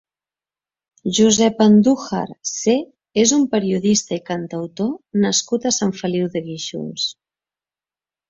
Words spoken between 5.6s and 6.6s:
a Sant Feliu de